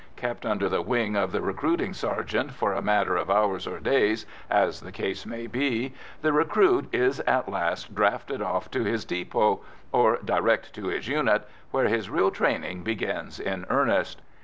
Kept 0.15 0.47
under 0.47 0.67
the 0.67 0.81
wing 0.81 1.15
of 1.15 1.31
the 1.31 1.43
recruiting 1.43 1.93
sergeant 1.93 2.53
for 2.53 2.73
a 2.73 2.81
matter 2.81 3.15
of 3.15 3.29
hours 3.29 3.67
or 3.67 3.79
days, 3.79 4.25
as 4.49 4.79
the 4.81 4.91
case 4.91 5.27
may 5.27 5.45
be, 5.45 5.93
the 6.23 6.33
recruit 6.33 6.89
is 6.91 7.19
at 7.19 7.47
last 7.47 7.93
drafted 7.93 8.41
off 8.41 8.71
to 8.71 8.83
his 8.83 9.05
depot, 9.05 9.59
or 9.91 10.17
direct 10.25 10.73
to 10.73 10.87
his 10.87 11.07
unit, 11.07 11.47
where 11.69 11.85
his 11.87 12.09
real 12.09 12.31
training 12.31 12.81
begins 12.81 13.39
in 13.39 13.63
earnest. 13.69 14.23